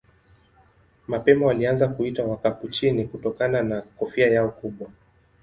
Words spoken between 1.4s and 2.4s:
walianza kuitwa